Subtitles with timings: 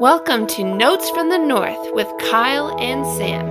[0.00, 3.46] Welcome to Notes from the North with Kyle and Sam.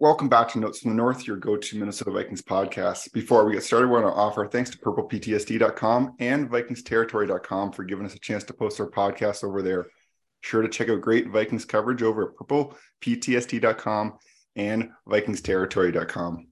[0.00, 3.12] Welcome back to Notes from the North, your go to Minnesota Vikings podcast.
[3.12, 8.04] Before we get started, we want to offer thanks to purpleptsd.com and vikingsterritory.com for giving
[8.04, 9.86] us a chance to post our podcast over there.
[10.40, 14.14] Sure to check out great Vikings coverage over at purpleptsd.com
[14.56, 16.48] and vikingsterritory.com.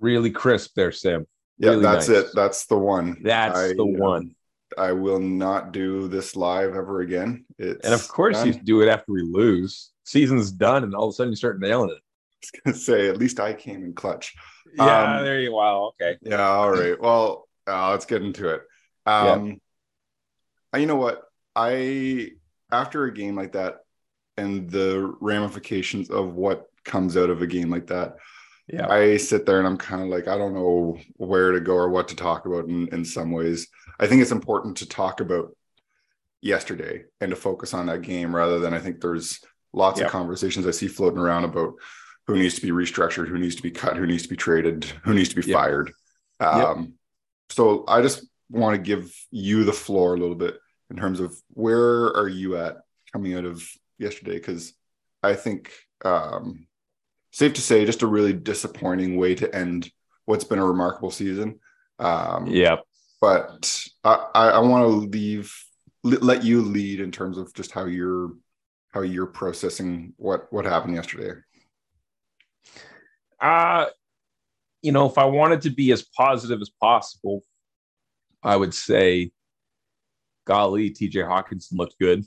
[0.00, 1.28] Really crisp there, Sam.
[1.60, 2.16] Yeah, Really that's nice.
[2.18, 2.26] it.
[2.34, 3.18] That's the one.
[3.22, 4.34] That's I, the um, one.
[4.78, 7.44] I will not do this live ever again.
[7.58, 8.46] It's And of course, done.
[8.48, 9.90] you do it after we lose.
[10.04, 11.98] Season's done, and all of a sudden you start nailing it.
[12.00, 14.34] I was gonna say at least I came in clutch.
[14.74, 15.52] Yeah, Um, there you.
[15.52, 15.92] Wow.
[16.00, 16.16] Okay.
[16.22, 16.98] Yeah, all right.
[17.00, 18.62] Well, uh, let's get into it.
[19.06, 19.60] Um
[20.74, 21.22] uh, you know what?
[21.54, 22.30] I
[22.72, 23.80] after a game like that
[24.36, 28.16] and the ramifications of what comes out of a game like that,
[28.72, 28.88] Yeah.
[28.88, 31.88] I sit there and I'm kind of like, I don't know where to go or
[31.88, 33.68] what to talk about in, in some ways.
[33.98, 35.56] I think it's important to talk about
[36.40, 39.40] yesterday and to focus on that game rather than I think there's
[39.72, 40.06] lots Yep.
[40.06, 41.74] of conversations I see floating around about
[42.26, 44.84] who needs to be restructured, who needs to be cut, who needs to be traded,
[45.04, 45.54] who needs to be Yep.
[45.54, 45.92] fired.
[46.38, 46.94] Um,
[47.50, 50.56] So I just want to give you the floor a little bit
[50.90, 52.78] in terms of where are you at
[53.12, 53.62] coming out of
[53.98, 54.34] yesterday?
[54.34, 54.72] Because
[55.22, 55.72] I think
[56.04, 56.66] um,
[57.30, 59.90] safe to say, just a really disappointing way to end
[60.24, 61.58] what's been a remarkable season.
[61.98, 62.76] Um, yeah.
[63.20, 65.54] but I, I, want to leave
[66.02, 68.30] let let you lead in terms of just how you're
[68.88, 71.38] how you're processing what what happened yesterday.
[73.40, 73.86] Uh,
[74.82, 77.42] you know, if I wanted to be as positive as possible,
[78.42, 79.32] I would say,
[80.46, 82.24] golly, TJ Hockenson looked good.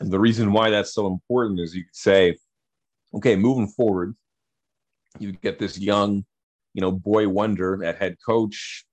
[0.00, 2.36] And the reason why that's so important is you could say,
[3.14, 4.14] okay, moving forward,
[5.18, 6.24] you get this young,
[6.74, 8.84] you know, boy wonder at head coach,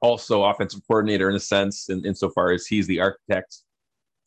[0.00, 3.58] also offensive coordinator in a sense, in, insofar as he's the architect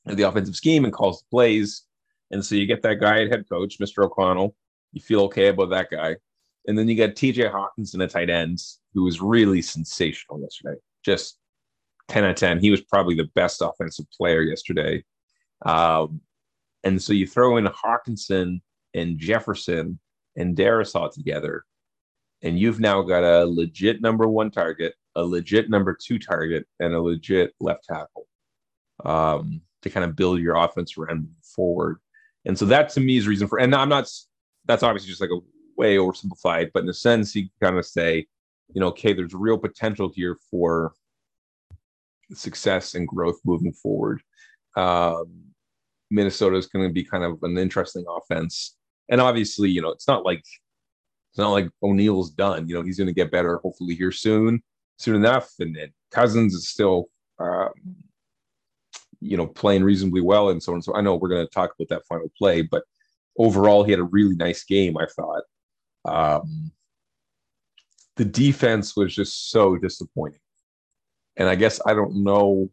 [0.05, 1.83] of the offensive scheme and calls the plays.
[2.31, 4.03] And so you get that guy at head coach, Mr.
[4.03, 4.55] O'Connell.
[4.93, 6.15] You feel okay about that guy.
[6.67, 10.77] And then you got TJ Hawkins Hockenson at tight ends, who was really sensational yesterday.
[11.03, 11.37] Just
[12.09, 12.59] 10 out of 10.
[12.59, 15.03] He was probably the best offensive player yesterday.
[15.65, 16.21] Um,
[16.83, 18.61] and so you throw in Hockenson
[18.93, 19.99] and Jefferson
[20.37, 21.65] and Darrisaw together,
[22.42, 26.93] and you've now got a legit number one target, a legit number two target, and
[26.93, 28.27] a legit left tackle
[29.03, 31.98] um, to kind of build your offense around forward.
[32.45, 34.09] And so that to me is reason for, and I'm not,
[34.65, 35.39] that's obviously just like a
[35.75, 38.25] way oversimplified, but in a sense, you kind of say,
[38.73, 40.93] you know, okay, there's real potential here for
[42.33, 44.21] success and growth moving forward.
[44.75, 45.43] Um,
[46.11, 48.75] Minnesota is going to be kind of an interesting offense,
[49.09, 50.43] and obviously, you know, it's not like
[51.29, 52.67] it's not like O'Neill's done.
[52.67, 54.61] You know, he's going to get better hopefully here soon,
[54.97, 55.51] soon enough.
[55.59, 57.05] And then Cousins is still,
[57.39, 57.69] um,
[59.19, 60.81] you know, playing reasonably well, and so on.
[60.81, 62.83] So I know we're going to talk about that final play, but
[63.37, 64.97] overall, he had a really nice game.
[64.97, 65.43] I thought.
[66.05, 66.71] Um,
[68.15, 70.39] the defense was just so disappointing.
[71.37, 72.69] And I guess I don't know.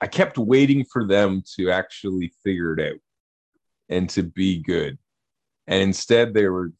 [0.00, 3.00] I kept waiting for them to actually figure it out
[3.94, 4.98] and to be good.
[5.66, 6.72] And instead, they were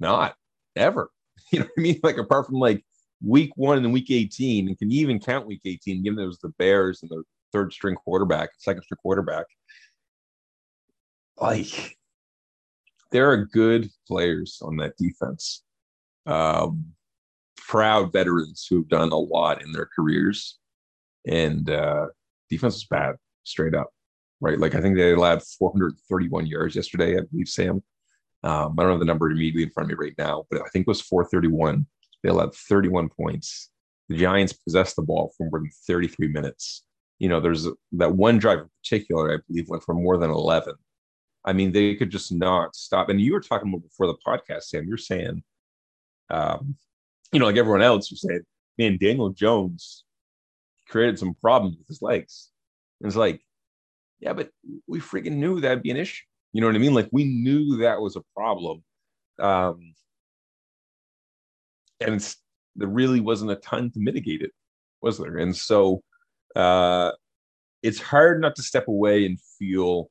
[0.00, 0.34] not
[0.76, 1.10] ever.
[1.50, 2.00] You know what I mean?
[2.02, 2.82] Like, apart from like
[3.22, 6.38] week one and week 18, and can you even count week 18, given it was
[6.38, 7.22] the Bears and the
[7.52, 9.44] third string quarterback, second string quarterback.
[11.38, 11.98] Like,
[13.12, 15.62] there are good players on that defense.
[16.26, 16.86] Um,
[17.56, 20.58] proud veterans who have done a lot in their careers.
[21.26, 22.06] And uh,
[22.50, 23.90] defense is bad, straight up.
[24.44, 24.58] Right.
[24.58, 27.82] Like I think they allowed 431 yards yesterday, I believe, Sam.
[28.42, 30.68] Um, I don't have the number immediately in front of me right now, but I
[30.68, 31.86] think it was 431.
[32.22, 33.70] They allowed 31 points.
[34.10, 36.84] The Giants possessed the ball for more than 33 minutes.
[37.18, 40.74] You know, there's that one drive in particular, I believe, went for more than 11.
[41.46, 43.08] I mean, they could just not stop.
[43.08, 44.86] And you were talking about before the podcast, Sam.
[44.86, 45.42] You're saying,
[46.28, 46.76] um,
[47.32, 48.42] you know, like everyone else, you're saying,
[48.76, 50.04] man, Daniel Jones
[50.86, 52.50] created some problems with his legs.
[53.00, 53.40] And it's like,
[54.20, 54.50] yeah, but
[54.86, 56.24] we freaking knew that'd be an issue.
[56.52, 56.94] You know what I mean?
[56.94, 58.82] Like we knew that was a problem.
[59.38, 59.94] Um,
[62.00, 62.36] and it's,
[62.76, 64.52] there really wasn't a ton to mitigate it,
[65.02, 65.38] was there?
[65.38, 66.02] And so
[66.54, 67.12] uh,
[67.82, 70.10] it's hard not to step away and feel,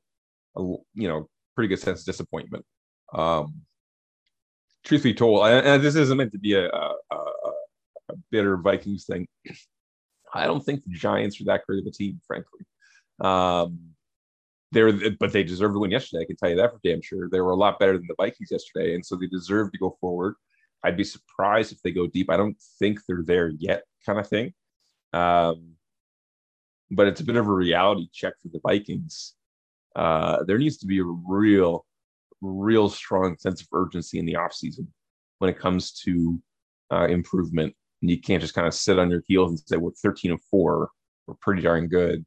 [0.56, 2.64] a, you know, pretty good sense of disappointment.
[3.12, 3.62] Um,
[4.84, 9.06] truth be told, and this isn't meant to be a, a, a, a bitter Vikings
[9.06, 9.26] thing.
[10.34, 12.60] I don't think the Giants are that great of a team, frankly.
[13.20, 13.93] Um,
[14.74, 16.22] they're, but they deserved to win yesterday.
[16.22, 17.28] I can tell you that for damn sure.
[17.30, 19.96] They were a lot better than the Vikings yesterday, and so they deserve to go
[20.00, 20.34] forward.
[20.84, 22.30] I'd be surprised if they go deep.
[22.30, 24.52] I don't think they're there yet, kind of thing.
[25.14, 25.76] Um,
[26.90, 29.34] but it's a bit of a reality check for the Vikings.
[29.96, 31.86] Uh, there needs to be a real,
[32.42, 34.86] real strong sense of urgency in the offseason
[35.38, 36.38] when it comes to
[36.92, 37.74] uh, improvement.
[38.02, 40.44] And you can't just kind of sit on your heels and say, we're 13 and
[40.50, 40.90] four,
[41.26, 42.26] we're pretty darn good.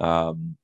[0.00, 0.56] Um,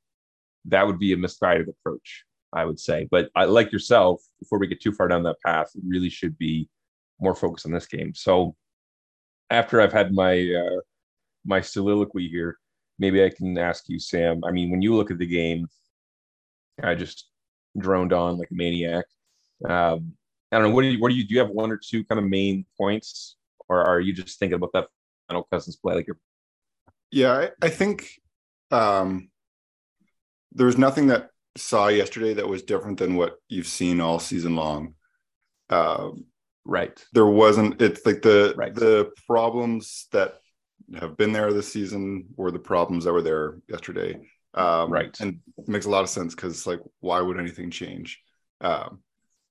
[0.66, 3.08] that would be a misguided approach, I would say.
[3.10, 6.36] But I, like yourself, before we get too far down that path, it really should
[6.38, 6.68] be
[7.20, 8.14] more focused on this game.
[8.14, 8.54] So
[9.50, 10.80] after I've had my uh,
[11.44, 12.58] my soliloquy here,
[12.98, 14.42] maybe I can ask you, Sam.
[14.44, 15.66] I mean, when you look at the game,
[16.82, 17.28] I just
[17.76, 19.04] droned on like a maniac.
[19.68, 20.12] Um,
[20.52, 20.74] I don't know.
[20.74, 21.00] What do you?
[21.00, 21.26] What do you?
[21.26, 23.36] Do you have one or two kind of main points,
[23.68, 24.88] or are you just thinking about that
[25.28, 25.94] final Cousins play?
[25.94, 26.18] Like, you're...
[27.10, 28.10] yeah, I, I think
[28.70, 29.30] um,
[30.52, 34.94] there's nothing that saw yesterday that was different than what you've seen all season long.
[35.70, 36.24] Um,
[36.64, 37.04] right.
[37.12, 37.80] There wasn't.
[37.82, 38.74] It's like the right.
[38.74, 40.40] the problems that
[40.98, 44.20] have been there this season were the problems that were there yesterday.
[44.54, 45.18] Um, right.
[45.20, 48.20] And it makes a lot of sense because, like, why would anything change?
[48.60, 49.00] Um,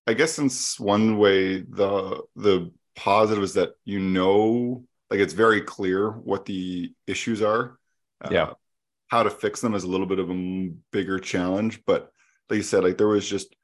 [0.08, 5.62] I guess since one way the the positive is that you know, like, it's very
[5.62, 7.78] clear what the issues are.
[8.22, 8.54] Uh, yeah.
[9.08, 12.12] How to fix them is a little bit of a bigger challenge, but
[12.50, 13.56] like you said, like there was just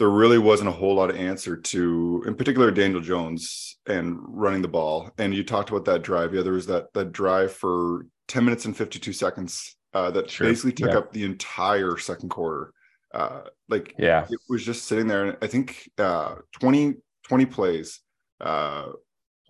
[0.00, 4.62] there really wasn't a whole lot of answer to, in particular, Daniel Jones and running
[4.62, 5.10] the ball.
[5.18, 6.32] And you talked about that drive.
[6.32, 10.46] Yeah, there was that that drive for 10 minutes and 52 seconds uh, that sure.
[10.46, 10.98] basically took yeah.
[10.98, 12.72] up the entire second quarter.
[13.12, 15.26] Uh, like, yeah, it was just sitting there.
[15.26, 16.94] And I think uh, 20,
[17.24, 18.00] 20 plays.
[18.40, 18.92] Uh,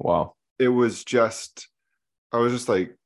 [0.00, 0.34] wow.
[0.58, 1.69] It was just,
[2.32, 2.96] I was just like,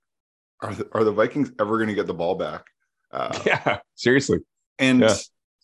[0.65, 2.65] are the, are the Vikings ever going to get the ball back?
[3.11, 4.39] Uh, yeah, seriously.
[4.79, 5.15] And, yeah.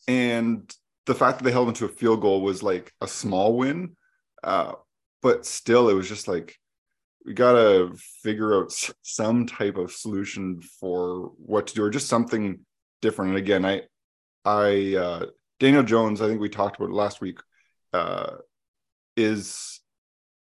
[0.09, 0.75] and,
[1.07, 3.97] the fact that they held into a field goal was like a small win,
[4.45, 4.73] uh,
[5.23, 6.57] but still, it was just like
[7.27, 7.91] we gotta
[8.23, 12.61] figure out some type of solution for what to do, or just something
[13.03, 13.31] different.
[13.31, 13.83] And again, I,
[14.45, 15.27] I, uh,
[15.59, 17.41] Daniel Jones, I think we talked about it last week,
[17.93, 18.37] uh,
[19.17, 19.81] is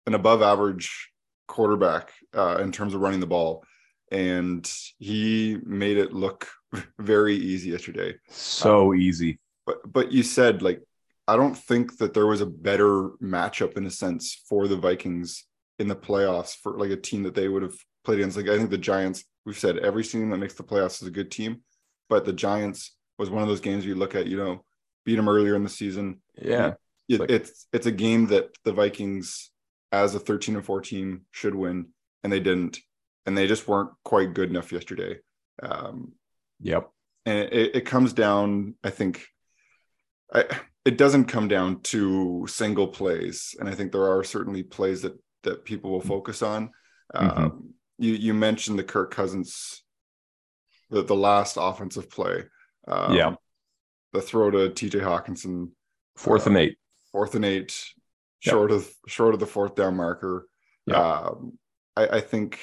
[0.07, 1.11] an above average
[1.49, 3.65] quarterback uh, in terms of running the ball,
[4.15, 6.49] and he made it look
[6.99, 8.15] very easy yesterday.
[8.31, 10.83] So um, easy but but you said like
[11.27, 15.47] I don't think that there was a better matchup in a sense for the Vikings
[15.79, 18.37] in the playoffs for like a team that they would have played against.
[18.37, 21.13] Like I think the Giants, we've said every team that makes the playoffs is a
[21.13, 21.63] good team,
[22.11, 24.65] but the Giants was one of those games you look at, you know,
[25.07, 26.21] beat them earlier in the season.
[26.41, 26.75] Yeah.
[27.09, 29.51] It, like, it's it's a game that the Vikings
[29.93, 31.87] as a 13 and 4 team should win
[32.23, 32.81] and they didn't
[33.27, 35.19] and they just weren't quite good enough yesterday.
[35.63, 36.13] Um
[36.61, 36.91] yep.
[37.27, 39.27] And it, it comes down I think
[40.33, 40.45] I,
[40.85, 45.19] it doesn't come down to single plays, and I think there are certainly plays that
[45.43, 46.71] that people will focus on.
[47.15, 47.45] Mm-hmm.
[47.45, 49.83] Um, you you mentioned the Kirk Cousins,
[50.91, 52.45] the the last offensive play.
[52.87, 53.35] Um, yeah,
[54.13, 55.01] the throw to T.J.
[55.01, 55.71] Hockenson.
[56.17, 56.77] fourth uh, and eight,
[57.13, 57.83] fourth and eight,
[58.41, 58.81] short yep.
[58.81, 60.47] of short of the fourth down marker.
[60.87, 61.59] Yeah, um,
[61.97, 62.59] I, I think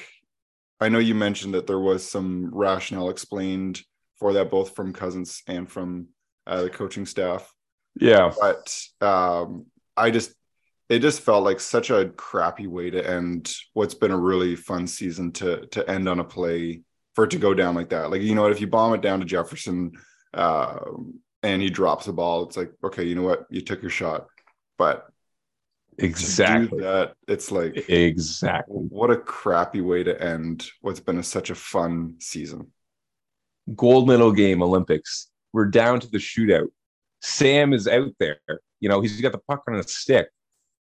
[0.81, 3.81] I know you mentioned that there was some rationale explained
[4.17, 6.07] for that, both from Cousins and from
[6.47, 7.53] uh, the coaching staff.
[7.99, 8.33] Yeah.
[8.39, 10.33] But um, I just,
[10.89, 14.87] it just felt like such a crappy way to end what's been a really fun
[14.87, 16.81] season to to end on a play
[17.13, 18.09] for it to go down like that.
[18.09, 19.91] Like, you know what, if you bomb it down to Jefferson
[20.33, 20.79] uh,
[21.43, 24.27] and he drops the ball, it's like, okay, you know what, you took your shot.
[24.77, 25.07] But
[25.97, 31.49] exactly that, it's like exactly what a crappy way to end what's been a, such
[31.49, 32.71] a fun season.
[33.75, 35.29] Gold medal game, Olympics.
[35.53, 36.67] We're down to the shootout.
[37.21, 38.39] Sam is out there.
[38.79, 40.27] You know, he's got the puck on a stick.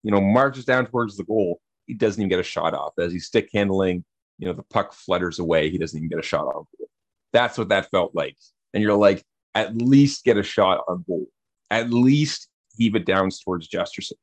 [0.03, 1.61] You know, marches down towards the goal.
[1.87, 2.93] He doesn't even get a shot off.
[2.99, 4.05] As he's stick handling,
[4.39, 5.71] you know, the puck flutters away.
[5.71, 6.67] He doesn't even get a shot off.
[7.33, 8.37] That's what that felt like.
[8.73, 9.25] And you're like,
[9.55, 11.27] at least get a shot on goal.
[11.71, 12.49] At least
[12.79, 13.69] heave it down towards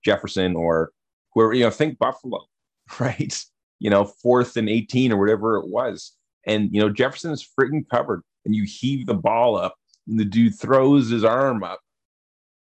[0.04, 0.92] Jefferson or
[1.34, 2.46] whoever, you know, think Buffalo,
[3.00, 3.44] right?
[3.80, 6.14] You know, fourth and 18 or whatever it was.
[6.48, 9.76] And, you know, Jefferson is freaking covered and you heave the ball up
[10.08, 11.80] and the dude throws his arm up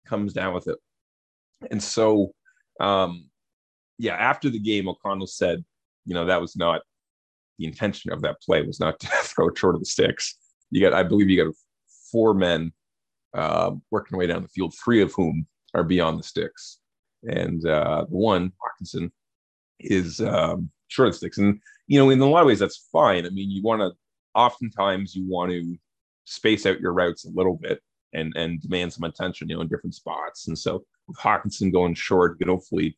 [0.07, 0.77] comes down with it.
[1.69, 2.31] And so,
[2.79, 3.29] um,
[3.97, 5.63] yeah, after the game, O'Connell said,
[6.05, 6.81] you know, that was not
[7.57, 10.37] the intention of that play was not to throw it short of the sticks.
[10.71, 11.53] You got, I believe, you got
[12.11, 12.73] four men
[13.33, 16.79] uh, working way down the field, three of whom are beyond the sticks,
[17.23, 19.11] and uh, the one Hockenson,
[19.79, 21.37] is um, short of the sticks.
[21.37, 23.25] And you know, in a lot of ways, that's fine.
[23.25, 23.91] I mean, you want to.
[24.33, 25.75] Oftentimes, you want to
[26.23, 27.81] space out your routes a little bit
[28.13, 30.47] and and demand some attention, you know, in different spots.
[30.47, 32.97] And so with Hockenson going short, you can hopefully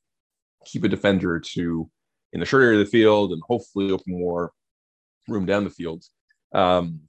[0.65, 1.89] keep a defender to
[2.33, 4.51] in the short area of the field and hopefully open more
[5.27, 6.03] room down the field.
[6.53, 7.01] Um,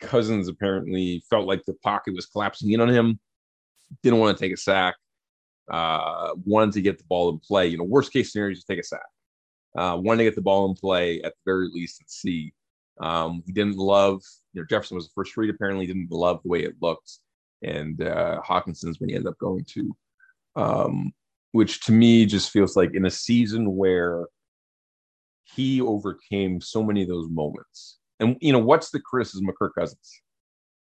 [0.00, 3.18] Cousins apparently felt like the pocket was collapsing in on him,
[4.02, 4.94] didn't want to take a sack,
[5.70, 7.66] uh, wanted to get the ball in play.
[7.66, 9.00] You know, worst case scenario to take a sack.
[9.76, 12.52] Uh, wanted to get the ball in play at the very least and see.
[12.98, 14.22] Um, he didn't love,
[14.54, 17.18] you know, Jefferson was the first read, apparently didn't love the way it looked.
[17.62, 19.96] And uh, Hockenson's when he ended up going to,
[20.56, 21.12] um,
[21.52, 24.26] which to me just feels like in a season where
[25.54, 27.98] he overcame so many of those moments.
[28.18, 30.22] And, you know, what's the criticism of Kirk Cousins?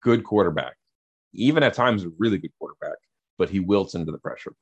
[0.03, 0.75] Good quarterback,
[1.33, 2.97] even at times a really good quarterback,
[3.37, 4.53] but he wilts into the pressure.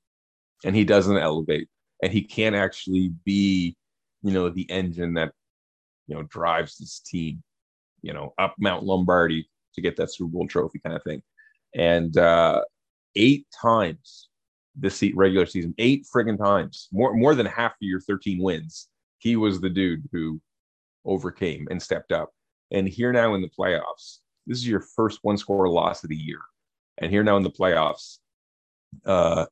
[0.63, 1.68] And he doesn't elevate.
[2.04, 3.75] And he can't actually be
[4.24, 5.34] you know the engine that
[6.08, 7.42] you know drives this team
[8.01, 11.22] you know up mount lombardi to get that super bowl trophy kind of thing.
[11.75, 12.62] And uh
[13.16, 14.30] eight times
[14.75, 18.88] this regular season eight friggin times more more than half of your 13 wins
[19.18, 20.40] he was the dude who
[21.04, 22.30] overcame and stepped up.
[22.72, 26.16] And here now in the playoffs this is your first one score loss of the
[26.16, 26.40] year
[26.98, 28.18] and here now in the playoffs
[29.06, 29.46] uh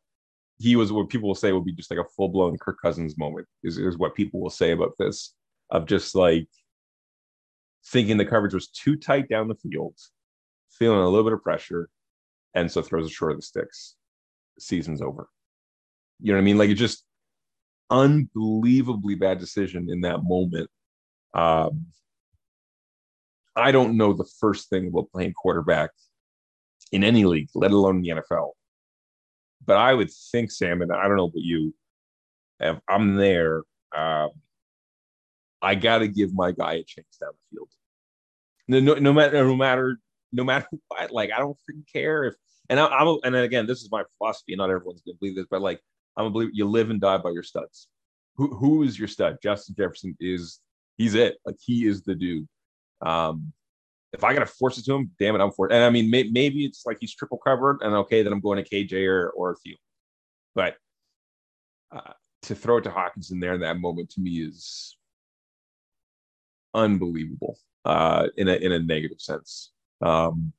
[0.59, 3.17] he was what people will say would be just like a full blown Kirk Cousins
[3.17, 5.33] moment is, is what people will say about this
[5.71, 6.47] of just like
[7.85, 9.95] thinking the coverage was too tight down the field,
[10.69, 11.89] feeling a little bit of pressure,
[12.53, 13.95] and so throws it short of the sticks.
[14.59, 15.29] season's over.
[16.19, 16.57] You know what I mean?
[16.57, 17.05] Like it just
[17.89, 20.69] unbelievably bad decision in that moment.
[21.33, 21.87] Um,
[23.55, 25.91] I don't know the first thing about playing quarterback
[26.91, 28.51] in any league, let alone the NFL
[29.65, 31.73] but I would think, Sam, and I don't know about you,
[32.59, 33.63] if I'm there,
[33.95, 34.29] um,
[35.61, 37.69] I got to give my guy a chance down the field.
[38.67, 39.97] No, no, no matter, no matter,
[40.31, 41.11] no matter what.
[41.11, 42.35] Like, I don't freaking care if.
[42.69, 44.55] And I, I'm, a, and again, this is my philosophy.
[44.55, 45.81] Not everyone's gonna believe this, but like,
[46.17, 46.51] I'm a believer.
[46.53, 47.87] You live and die by your studs.
[48.35, 49.37] Who, who is your stud?
[49.41, 50.59] Justin Jefferson is.
[50.97, 51.37] He's it.
[51.45, 52.47] Like, he is the dude.
[53.01, 53.53] Um,
[54.13, 55.73] if I got to force it to him, damn it, I'm for it.
[55.73, 58.63] And I mean, may, maybe it's like he's triple covered, and okay, then I'm going
[58.63, 59.77] to KJ or or Thielen.
[60.55, 60.75] But
[61.91, 62.13] uh,
[62.43, 64.97] to throw it to Hockenson there in that moment to me is
[66.73, 69.71] unbelievable uh, in a in a negative sense.
[70.01, 70.53] Um,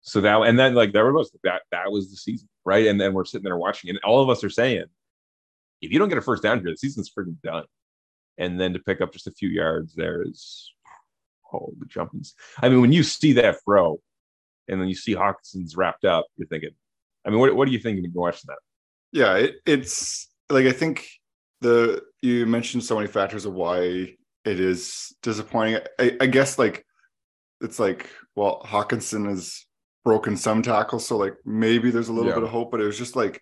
[0.00, 2.86] so that and then like there was that that was the season, right?
[2.86, 4.84] And then we're sitting there watching, and all of us are saying,
[5.82, 7.64] if you don't get a first down here, the season's freaking done.
[8.38, 10.72] And then to pick up just a few yards there is
[11.52, 12.32] oh, the jumpings.
[12.60, 14.00] I mean, when you see that throw
[14.68, 16.70] and then you see Hockenson's wrapped up, you're thinking,
[17.24, 18.58] I mean, what, what are you thinking watching that?
[19.12, 21.08] Yeah, it, it's like I think
[21.60, 23.80] the you mentioned so many factors of why
[24.44, 25.80] it is disappointing.
[25.98, 26.84] I, I guess like
[27.60, 29.64] it's like, well, Hockenson has
[30.04, 32.36] broken some tackles, so like maybe there's a little yeah.
[32.36, 33.40] bit of hope, but it was just like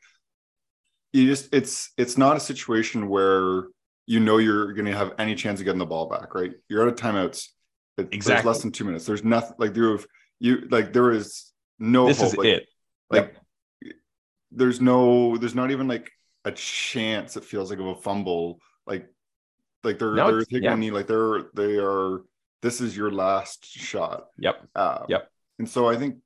[1.13, 3.65] you just it's it's not a situation where
[4.07, 6.53] you know you're going to have any chance of getting the ball back, right?
[6.69, 7.49] You're out of timeouts.
[7.97, 8.49] It, exactly.
[8.49, 9.07] Less than two minutes.
[9.07, 10.07] There's nothing like there have
[10.41, 12.07] you like there is no.
[12.07, 12.27] This hope.
[12.27, 12.67] is like, it.
[13.11, 13.37] Like
[13.83, 13.95] yep.
[14.51, 16.11] there's no there's not even like
[16.45, 17.37] a chance.
[17.37, 18.59] It feels like of a fumble.
[18.87, 19.09] Like
[19.83, 20.75] like they're no, they're taking yeah.
[20.75, 20.91] knee.
[20.91, 22.23] Like they're they are.
[22.63, 24.27] This is your last shot.
[24.39, 24.69] Yep.
[24.75, 25.31] Um, yep.
[25.59, 26.17] And so I think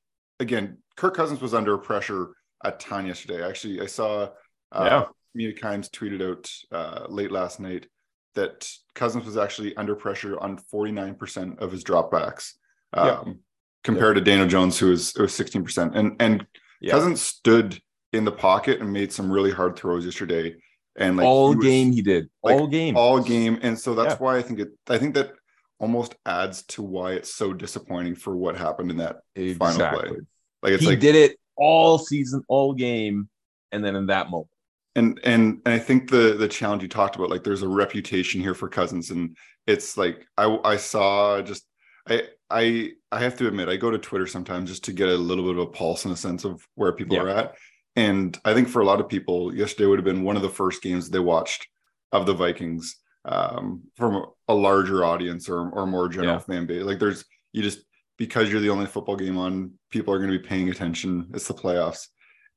[0.40, 2.30] again, Kirk Cousins was under pressure
[2.64, 3.46] a ton yesterday.
[3.46, 4.30] Actually, I saw
[4.72, 5.04] uh, yeah.
[5.34, 7.87] Mina Kimes tweeted out uh, late last night
[8.34, 12.55] that Cousins was actually under pressure on 49% of his dropbacks
[12.93, 13.37] um, yep.
[13.85, 14.25] compared yep.
[14.25, 15.95] to Daniel Jones, who was, was 16%.
[15.95, 16.47] And and
[16.81, 16.93] yep.
[16.93, 17.81] Cousins stood
[18.12, 20.57] in the pocket and made some really hard throws yesterday.
[20.97, 22.28] And like all he was, game he did.
[22.43, 22.97] Like, all game.
[22.97, 23.59] All game.
[23.62, 24.19] And so that's yeah.
[24.19, 25.33] why I think it I think that
[25.78, 29.59] almost adds to why it's so disappointing for what happened in that exactly.
[29.59, 30.19] final play.
[30.62, 33.28] Like it's he like, did it all season, all game,
[33.71, 34.50] and then in that moment
[34.99, 38.40] and and and I think the the challenge you talked about, like there's a reputation
[38.40, 39.37] here for Cousins, and
[39.67, 41.64] it's like I I saw just
[42.09, 45.14] I I I have to admit I go to Twitter sometimes just to get a
[45.14, 47.23] little bit of a pulse and a sense of where people yeah.
[47.23, 47.57] are at,
[47.97, 50.49] and I think for a lot of people, yesterday would have been one of the
[50.49, 51.67] first games they watched
[52.12, 56.40] of the Vikings um, from a larger audience or or more general yeah.
[56.40, 56.83] fan base.
[56.83, 57.81] Like there's you just
[58.17, 61.28] because you're the only football game on, people are going to be paying attention.
[61.35, 62.09] It's the playoffs,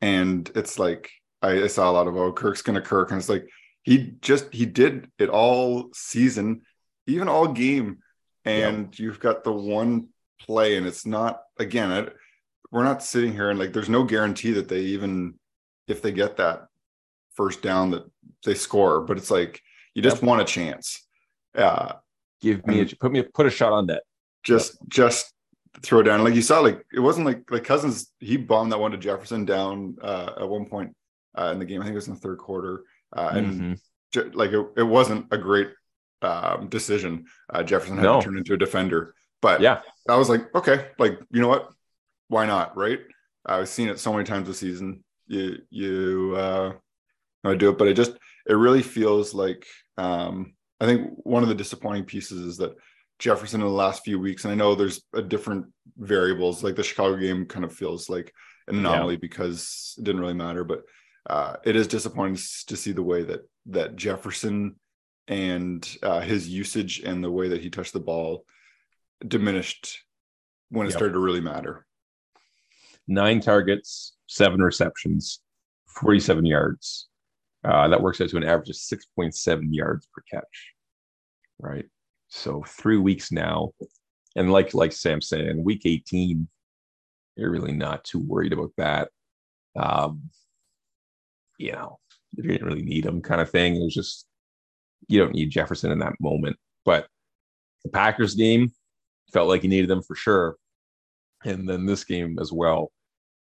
[0.02, 3.30] and it's like I, I saw a lot of oh Kirk's gonna Kirk, and it's
[3.30, 3.48] like
[3.84, 6.62] he just he did it all season,
[7.08, 8.00] even all game,
[8.46, 9.00] and yep.
[9.00, 11.92] you've got the one play, and it's not again.
[11.92, 12.08] I,
[12.72, 15.36] we're not sitting here and like there's no guarantee that they even
[15.88, 16.68] if they get that
[17.36, 18.10] first down that
[18.46, 19.62] they score, but it's like
[19.94, 20.24] you just yep.
[20.24, 21.06] want a chance.
[21.56, 21.94] Uh,
[22.40, 24.04] Give me a put me put a shot on that.
[24.44, 24.90] Just yep.
[24.90, 25.34] just
[25.82, 28.92] throw down like you saw like it wasn't like like Cousins he bombed that one
[28.92, 30.94] to Jefferson down uh, at one point
[31.38, 31.82] uh, in the game.
[31.82, 32.84] I think it was in the third quarter,
[33.16, 34.30] uh, and mm-hmm.
[34.38, 35.70] like it, it wasn't a great
[36.22, 37.26] um, decision.
[37.50, 38.20] Uh, Jefferson had No.
[38.20, 39.82] to turn into a defender, but Yeah.
[40.08, 41.70] I was like, okay, like you know what?
[42.28, 42.78] Why not?
[42.78, 43.00] Right?
[43.46, 45.04] I've seen it so many times this season.
[45.28, 46.74] You you uh,
[47.44, 48.14] I do it, but it just
[48.48, 49.66] it really feels like
[49.98, 52.76] um, I think one of the disappointing pieces is that
[53.20, 56.64] Jefferson in the last few weeks, and I know there's a different variables.
[56.64, 58.34] Like the Chicago game kind of feels like
[58.68, 60.82] an anomaly because it didn't really matter, but
[61.30, 62.38] uh, it is disappointing
[62.68, 64.76] to see the way that that Jefferson
[65.28, 68.46] and uh, his usage and the way that he touched the ball
[69.26, 70.00] diminished
[70.70, 70.98] when it Yep.
[70.98, 71.86] started to really matter.
[73.08, 75.42] Nine targets, seven receptions,
[76.02, 77.08] 47 yards.
[77.64, 80.74] Uh, that works out to an average of 6.7 yards per catch.
[81.60, 81.86] Right.
[82.30, 83.72] So three weeks now.
[84.36, 86.48] And like like Sam saying, week 18,
[87.36, 89.10] you're really not too worried about that.
[89.76, 90.30] Um,
[91.62, 92.00] you know,
[92.36, 93.76] you didn't really need him kind of thing.
[93.76, 94.26] It was just
[95.08, 96.58] you don't need Jefferson in that moment.
[96.86, 97.08] But
[97.84, 98.72] the Packers game
[99.34, 100.56] felt like he needed them for sure.
[101.44, 102.92] And then this game as well.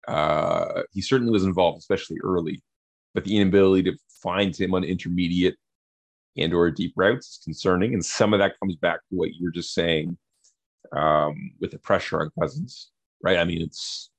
[0.08, 2.64] Uh, he certainly was involved, especially early,
[3.14, 5.56] but the inability to find him on intermediate
[6.38, 7.94] and or deep routes is concerning.
[7.94, 10.18] And some of that comes back to what you're just saying
[10.94, 13.38] um, with the pressure on Cousins, right?
[13.38, 14.10] I mean, it's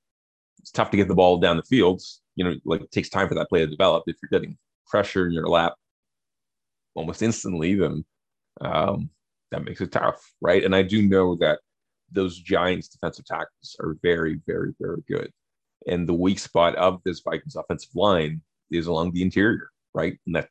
[0.60, 2.02] it's tough to get the ball down the field.
[2.36, 4.04] You know, like it takes time for that play to develop.
[4.06, 4.56] If you're getting
[4.86, 5.74] pressure in your lap
[6.94, 8.04] almost instantly, then
[8.60, 9.10] um,
[9.50, 10.64] that makes it tough, right?
[10.64, 11.60] And I do know that
[12.10, 15.30] those Giants defensive tackles are very, very, very good.
[15.86, 20.18] And the weak spot of this Vikings offensive line is along the interior, right?
[20.26, 20.48] And that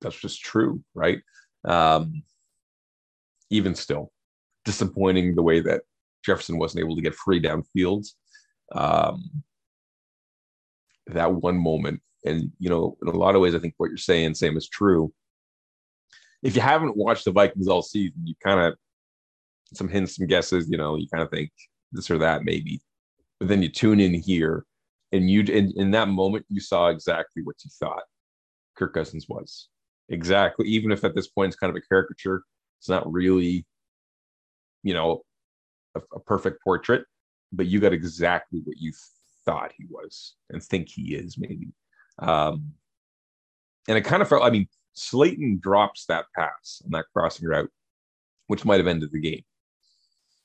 [0.00, 1.20] that's just true, right?
[1.64, 2.22] Um,
[3.50, 4.12] even still,
[4.64, 5.82] disappointing the way that
[6.24, 8.06] Jefferson wasn't able to get free downfield.
[8.72, 9.42] Um,
[11.14, 13.96] that one moment, and you know, in a lot of ways, I think what you're
[13.98, 15.12] saying, Sam, is true.
[16.42, 18.74] If you haven't watched the Vikings all season, you kind of
[19.74, 21.50] some hints, some guesses, you know, you kind of think
[21.92, 22.80] this or that maybe.
[23.38, 24.64] But then you tune in here
[25.12, 28.02] and you in, in that moment you saw exactly what you thought
[28.76, 29.68] Kirk Cousins was.
[30.08, 30.66] Exactly.
[30.66, 32.42] Even if at this point it's kind of a caricature,
[32.80, 33.64] it's not really,
[34.82, 35.22] you know,
[35.94, 37.04] a, a perfect portrait,
[37.52, 38.92] but you got exactly what you
[39.44, 41.68] thought he was and think he is, maybe.
[42.18, 42.72] Um,
[43.88, 47.70] and it kind of felt, I mean, Slayton drops that pass on that crossing route,
[48.46, 49.44] which might have ended the game.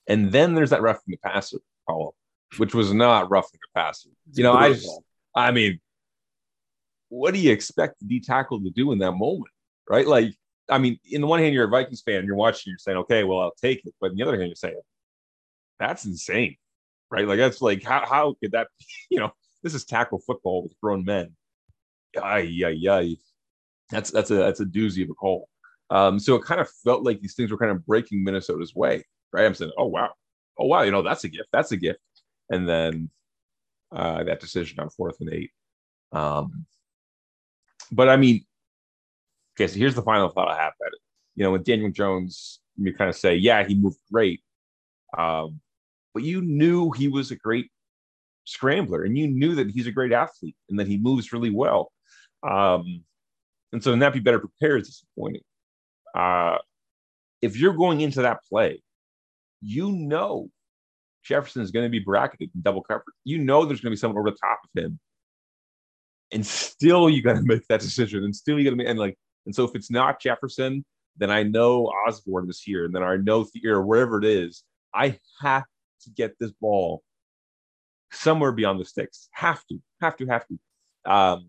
[0.08, 2.16] And then there's that roughing the passer call,
[2.58, 4.10] which was not roughing the passer.
[4.34, 4.90] You know, I just,
[5.36, 5.80] I mean,
[7.10, 9.52] what do you expect the D tackle to do in that moment,
[9.90, 10.08] right?
[10.08, 10.36] Like,
[10.70, 13.24] I mean, in the one hand, you're a Vikings fan, you're watching, you're saying, okay,
[13.24, 13.94] well, I'll take it.
[14.00, 14.80] But in the other hand, you're saying,
[15.80, 16.56] that's insane,
[17.12, 17.28] right?
[17.28, 18.68] Like, that's like, how, how could that,
[19.10, 19.32] you know,
[19.64, 21.36] this is tackle football with grown men.
[22.22, 23.18] Ay, ay, ay.
[23.92, 25.50] That's, that's a, that's a doozy of a call.
[25.90, 29.04] Um, so it kind of felt like these things were kind of breaking Minnesota's way,
[29.32, 29.46] right?
[29.46, 30.12] I'm saying, oh, wow.
[30.58, 30.82] Oh, wow.
[30.82, 31.50] You know, that's a gift.
[31.52, 32.00] That's a gift.
[32.50, 33.10] And then
[33.92, 35.52] uh, that decision on fourth and eight.
[36.12, 36.66] Um,
[37.92, 38.46] but I mean,
[39.56, 41.00] okay, so here's the final thought I have at it.
[41.36, 44.42] You know, with Daniel Jones, you kind of say, yeah, he moved great.
[45.18, 45.60] Um,
[46.16, 47.70] but you knew he was a great
[48.46, 51.92] scrambler and you knew that he's a great athlete and that he moves really well.
[52.42, 53.04] Um,
[53.74, 55.42] and so not be better prepared is disappointing.
[56.18, 56.58] Uh,
[57.42, 58.82] if you're going into that play,
[59.62, 60.50] you know
[61.24, 63.04] Jefferson is going to be bracketed in double coverage.
[63.26, 65.00] You know there's going to be someone over the top of him.
[66.32, 68.24] And still you got to make that decision.
[68.24, 70.86] And still you got to make and like, and so if it's not Jefferson,
[71.18, 74.64] then I know Osborn was here, and then I know the, or wherever it is,
[74.94, 75.64] I have
[76.02, 77.04] to get this ball
[78.12, 79.28] somewhere beyond the sticks.
[79.32, 81.12] Have to, have to, have to.
[81.12, 81.48] Um,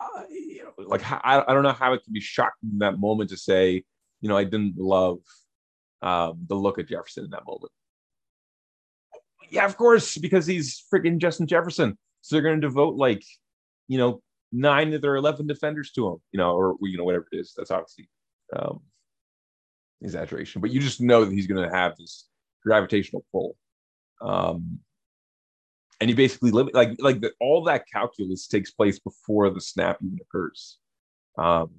[0.00, 2.98] uh, you know, like I, I don't know how it can be shocking in that
[2.98, 3.84] moment to say,
[4.20, 5.18] you know, I didn't love
[6.02, 7.72] um, the look at Jefferson in that moment.
[9.50, 11.98] Yeah, of course, because he's freaking Justin Jefferson.
[12.20, 13.24] So they're going to devote like,
[13.88, 14.22] you know,
[14.52, 17.52] nine of their 11 defenders to him, you know, or, you know, whatever it is.
[17.56, 18.08] That's obviously
[18.56, 18.80] um,
[20.02, 22.26] exaggeration, but you just know that he's going to have this
[22.64, 23.56] gravitational pull.
[24.20, 24.80] Um,
[26.00, 29.98] and you basically live like like the, all that calculus takes place before the snap
[30.02, 30.78] even occurs.
[31.36, 31.70] Um,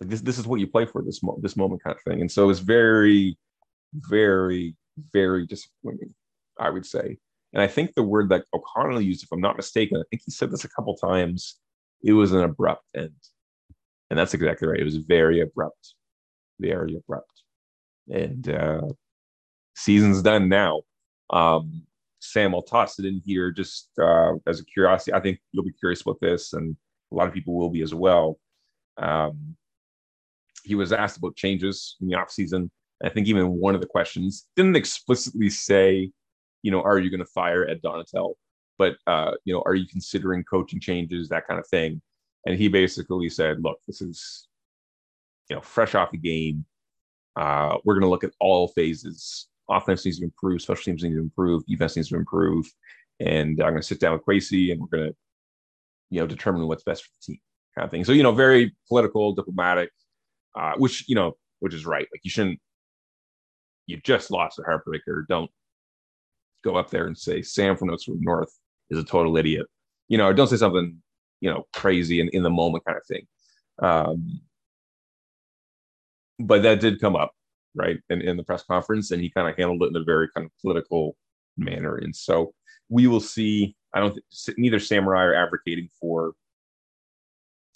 [0.00, 2.20] like this, this is what you play for this mo- this moment kind of thing,
[2.20, 3.38] and so it's very,
[3.94, 4.76] very,
[5.12, 6.14] very disappointing,
[6.58, 7.18] I would say.
[7.52, 10.30] And I think the word that O'Connell used, if I'm not mistaken, I think he
[10.30, 11.56] said this a couple times.
[12.02, 13.10] It was an abrupt end,
[14.10, 14.80] and that's exactly right.
[14.80, 15.94] It was very abrupt,
[16.60, 17.42] very abrupt,
[18.08, 18.82] and uh,
[19.74, 20.82] season's done now.
[21.30, 21.82] Um,
[22.20, 25.14] Sam, I'll toss it in here just uh, as a curiosity.
[25.14, 26.76] I think you'll be curious about this, and
[27.12, 28.38] a lot of people will be as well.
[28.98, 29.56] Um,
[30.64, 32.70] he was asked about changes in the offseason.
[33.02, 36.10] I think even one of the questions didn't explicitly say,
[36.62, 38.34] you know, are you going to fire Ed Donatell?
[38.76, 42.02] But, uh, you know, are you considering coaching changes, that kind of thing?
[42.46, 44.48] And he basically said, look, this is,
[45.50, 46.64] you know, fresh off the game.
[47.36, 49.48] Uh, we're going to look at all phases.
[49.68, 52.66] Offense needs to improve, special teams need to improve, defense needs to improve.
[53.18, 55.16] And I'm going to sit down with Kwesi and we're going to,
[56.08, 57.40] you know, determine what's best for the team,
[57.76, 58.04] kind of thing.
[58.04, 59.90] So, you know, very political, diplomatic,
[60.58, 62.08] uh, which, you know, which is right.
[62.12, 62.58] Like you shouldn't,
[63.86, 65.26] you just lost a heartbreaker.
[65.28, 65.50] Don't
[66.64, 68.52] go up there and say Sam from Notes from North
[68.88, 69.66] is a total idiot.
[70.08, 71.00] You know, or don't say something,
[71.40, 73.26] you know, crazy and in the moment kind of thing.
[73.80, 74.40] Um,
[76.40, 77.32] but that did come up,
[77.74, 80.28] right, in, in the press conference, and he kind of handled it in a very
[80.34, 81.16] kind of political
[81.56, 81.96] manner.
[81.96, 82.54] And so
[82.88, 83.76] we will see.
[83.94, 84.18] I don't.
[84.44, 86.32] Th- neither Samurai are advocating for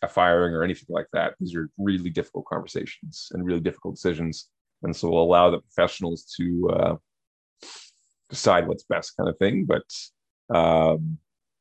[0.02, 1.34] a firing or anything like that.
[1.40, 4.48] These are really difficult conversations and really difficult decisions,
[4.82, 6.96] and so we'll allow the professionals to uh,
[8.30, 9.66] decide what's best, kind of thing.
[9.66, 11.18] But um,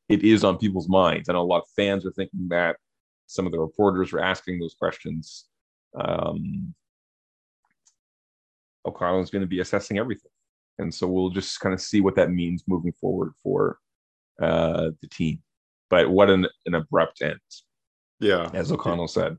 [0.08, 1.28] it is on people's minds.
[1.28, 2.76] I know a lot of fans are thinking that.
[3.26, 5.46] Some of the reporters were asking those questions.
[5.98, 6.74] Um,
[8.86, 10.30] O'Connell is going to be assessing everything.
[10.78, 13.78] And so we'll just kind of see what that means moving forward for
[14.42, 15.40] uh, the team.
[15.90, 17.38] But what an, an abrupt end.
[18.20, 18.50] Yeah.
[18.52, 19.36] As O'Connell said.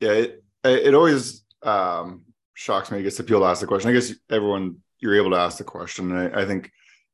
[0.00, 0.12] Yeah.
[0.12, 2.22] It, it always um,
[2.54, 2.98] shocks me.
[2.98, 5.64] I guess if people ask the question, I guess everyone, you're able to ask the
[5.64, 6.12] question.
[6.12, 6.70] I, I think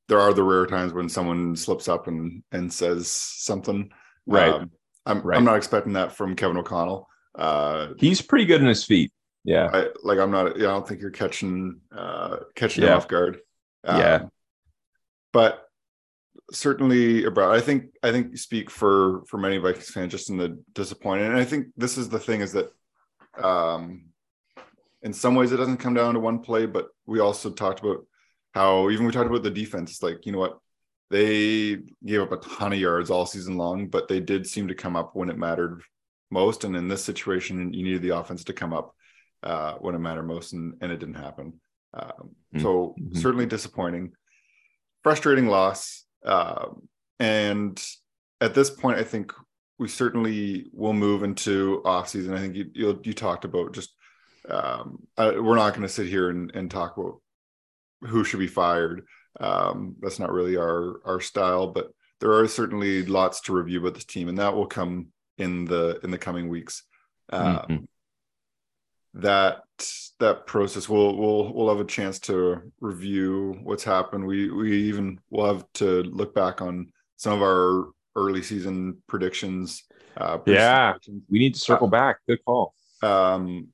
[0.08, 3.90] there are the rare times when someone slips up and, and says something.
[4.26, 4.52] Right.
[4.52, 4.70] Um,
[5.06, 5.36] I'm, Right.
[5.36, 7.08] I'm not expecting that from Kevin O'Connell.
[7.34, 9.12] Uh, He's pretty good in his feet.
[9.44, 9.70] Yeah.
[9.72, 10.58] I, like I'm not.
[10.58, 12.96] Yeah, I don't think you're catching uh, catching Yeah.
[12.96, 13.40] off guard.
[13.84, 14.22] Um, Yeah.
[15.32, 15.66] but
[16.52, 17.52] certainly about.
[17.52, 21.32] I think I think you speak for for many Vikings fans just in the disappointment
[21.32, 22.70] And I think this is the thing is that
[23.42, 24.06] um,
[25.02, 28.04] in some ways it doesn't come down to one play, but we also talked about
[28.52, 29.92] how even we talked about the defense.
[29.92, 30.58] It's like you know what
[31.10, 34.74] they gave up a ton of yards all season long, but they did seem to
[34.74, 35.82] come up when it mattered
[36.30, 36.62] most.
[36.64, 38.94] And in this situation, you needed the offense to come up
[39.42, 41.60] uh, when it mattered most, and, and it didn't happen.
[41.94, 43.16] Um, so Mhm.
[43.16, 44.12] certainly disappointing,
[45.02, 46.04] frustrating loss.
[46.24, 47.82] Um, and
[48.40, 49.32] at this point, I think
[49.78, 52.34] we certainly will move into off season.
[52.34, 53.94] I think you you, you talked about just
[54.48, 57.20] um, uh, we're not going to sit here and, and talk about
[58.02, 59.06] who should be fired.
[59.38, 63.94] Um, that's not really our our style, but there are certainly lots to review about
[63.94, 66.82] this team, and that will come in the in the coming weeks.
[67.30, 67.86] Um, Mhm.
[69.14, 69.62] That
[70.20, 75.18] that process we'll we'll we'll have a chance to review what's happened we we even
[75.30, 79.84] will have to look back on some of our early season predictions
[80.16, 80.92] uh Yeah.
[80.92, 81.22] predictions.
[81.30, 82.18] We need to circle back.
[82.28, 82.74] Good call.
[83.02, 83.68] um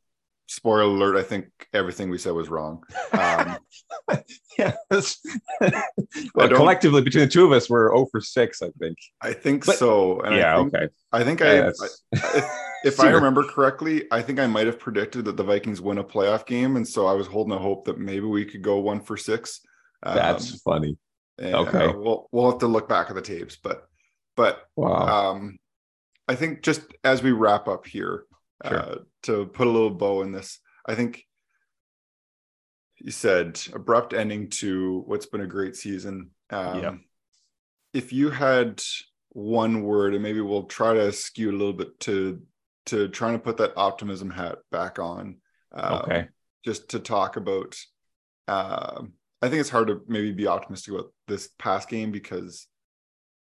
[0.47, 2.83] spoiler alert i think everything we said was wrong
[3.13, 3.57] um
[4.59, 5.83] I
[6.35, 8.97] well, collectively, between the two of us, we're 0 for 6, I think.
[9.21, 10.55] i think But- so and yeah.
[10.55, 10.89] I think, okay.
[11.13, 12.01] i think Yeah, i that's-
[12.85, 16.05] if, i remember correctly i think i might have predicted that the vikings win a
[16.05, 19.01] playoff game and so i was holding a hope that maybe we could go one
[19.01, 19.61] for six
[20.03, 20.97] Um, That's funny.
[21.41, 21.85] Okay.
[21.87, 23.89] uh, we'll we'll have to look back at the tapes, but
[24.37, 25.31] but Wow.
[25.33, 25.59] um,
[26.29, 28.25] I think just as we wrap up here,
[28.65, 28.79] Sure.
[28.79, 31.23] uh, to put a little bow in this, I think
[32.99, 36.31] you said abrupt ending to what's been a great season.
[36.51, 36.95] Um, Yeah.
[37.93, 38.83] If you had
[39.31, 42.43] one word, and maybe we'll try to skew a little bit to
[42.87, 45.37] to trying to put that optimism hat back on.
[45.73, 46.29] um, okay.
[46.65, 47.77] just to talk about
[48.49, 52.67] um I think it's hard to maybe be optimistic about this past game because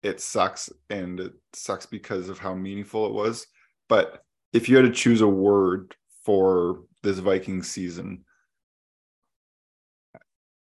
[0.04, 3.48] it sucks and it sucks because of how meaningful it was.
[3.88, 4.22] But
[4.54, 8.26] if you had to choose a word for this Viking season,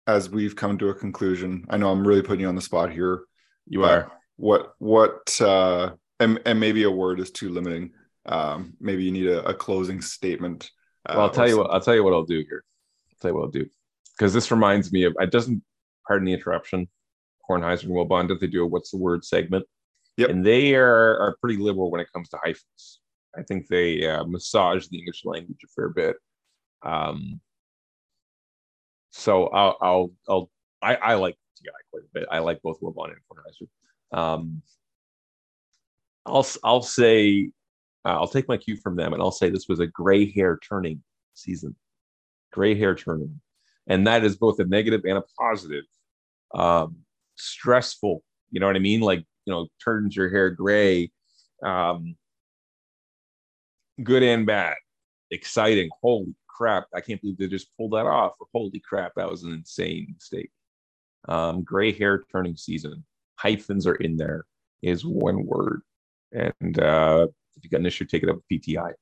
[0.07, 2.91] as we've come to a conclusion, I know I'm really putting you on the spot
[2.91, 3.23] here.
[3.67, 4.11] You are.
[4.35, 7.91] What what uh and, and maybe a word is too limiting.
[8.25, 10.69] Um maybe you need a, a closing statement.
[11.07, 11.71] uh, Well, I'll tell you what.
[11.71, 12.63] I'll tell you what I'll do here.
[13.11, 13.65] I'll tell you what I'll do
[14.17, 15.15] because this reminds me of.
[15.19, 15.63] It doesn't.
[16.07, 16.89] Pardon the interruption.
[17.49, 19.65] Kornheiser and Wilbon, did they do a "What's the word" segment?
[20.17, 20.29] Yep.
[20.29, 22.99] And they are are pretty liberal when it comes to hyphens.
[23.37, 26.15] I think they uh, massage the English language a fair bit.
[26.83, 27.39] Um.
[29.11, 32.27] So I'll I'll I'll I, I like TI quite a bit.
[32.31, 34.17] I like both Wilbon and Kornheiser.
[34.17, 34.61] Um.
[36.25, 37.51] I'll I'll say
[38.05, 40.59] uh, I'll take my cue from them and I'll say this was a gray hair
[40.67, 41.01] turning
[41.33, 41.75] season.
[42.51, 43.39] Gray hair turning.
[43.87, 45.85] And that is both a negative and a positive.
[46.53, 46.97] Um,
[47.35, 49.01] stressful, you know what I mean?
[49.01, 51.11] Like, you know, turns your hair gray.
[51.65, 52.15] Um,
[54.01, 54.75] good and bad,
[55.31, 55.89] exciting.
[56.01, 56.85] Holy crap!
[56.93, 58.33] I can't believe they just pulled that off.
[58.39, 60.51] Or holy crap, that was an insane mistake.
[61.27, 63.03] Um, gray hair turning season.
[63.35, 64.45] Hyphens are in there.
[64.81, 65.81] Is one word.
[66.31, 68.93] And uh, if you got an issue, take it up with PTI.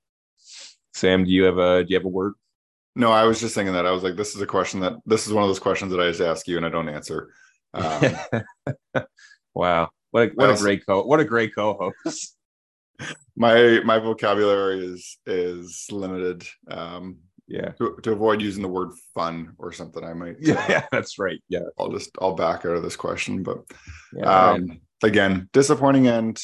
[0.93, 2.33] Sam, do you have a do you have a word?
[2.95, 3.85] No, I was just thinking that.
[3.85, 6.01] I was like, this is a question that this is one of those questions that
[6.01, 7.33] I just ask you and I don't answer.
[7.73, 8.15] Um,
[9.53, 9.89] wow.
[10.11, 12.35] What a, what a great co what a great co-host.
[13.35, 16.43] My my vocabulary is is limited.
[16.69, 17.71] Um yeah.
[17.79, 21.41] To, to avoid using the word fun or something, I might Yeah, uh, that's right.
[21.49, 21.63] Yeah.
[21.77, 23.43] I'll just I'll back out of this question.
[23.43, 23.59] But
[24.13, 24.79] yeah, um right.
[25.03, 26.41] again, disappointing end.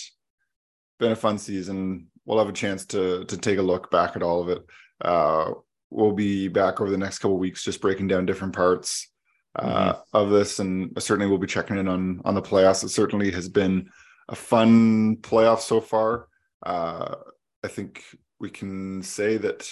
[1.00, 2.08] Been a fun season.
[2.26, 4.64] We'll have a chance to to take a look back at all of it.
[5.02, 5.52] Uh
[5.90, 9.10] we'll be back over the next couple weeks just breaking down different parts
[9.58, 10.18] uh, mm-hmm.
[10.18, 12.84] of this, and certainly we'll be checking in on on the playoffs.
[12.84, 13.90] It certainly has been
[14.30, 16.28] a fun playoff so far.
[16.66, 17.16] Uh,
[17.64, 18.04] I think
[18.40, 19.70] we can say that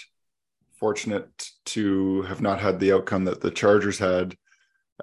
[0.80, 4.36] fortunate to have not had the outcome that the Chargers had.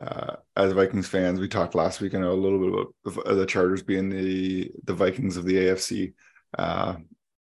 [0.01, 2.14] Uh, as Vikings fans, we talked last week.
[2.14, 2.59] I know a little
[3.05, 6.14] bit about the Chargers being the the Vikings of the AFC.
[6.57, 6.97] Uh,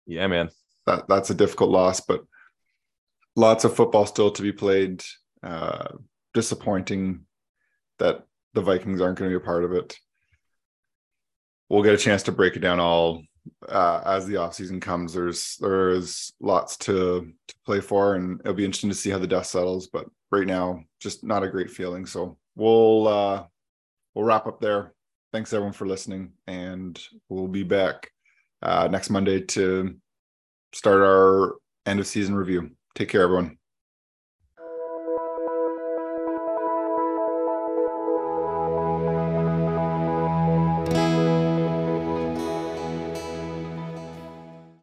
[0.07, 0.51] yeah, man,
[0.87, 2.23] that that's a difficult loss, but
[3.37, 5.03] lots of football still to be played.
[5.43, 5.89] Uh,
[6.35, 7.25] disappointing
[7.99, 8.25] that
[8.55, 9.97] the Vikings aren't going to be a part of it.
[11.69, 13.23] We'll get a chance to break it down all
[13.69, 15.15] uh, as the offseason comes.
[15.15, 19.27] There's there's lots to to play for, and it'll be interesting to see how the
[19.27, 19.89] dust settles.
[19.89, 22.07] But right now, just not a great feeling.
[22.07, 23.45] So we'll uh,
[24.15, 24.95] we'll wrap up there.
[25.33, 28.11] Thanks everyone for listening, and we'll be back
[28.63, 29.97] uh, next Monday to
[30.73, 32.71] start our end of season review.
[32.95, 33.60] Take care, everyone.